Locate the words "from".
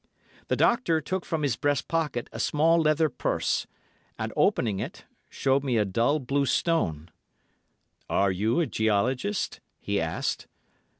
1.25-1.43